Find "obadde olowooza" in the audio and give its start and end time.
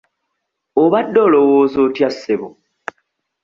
0.83-1.77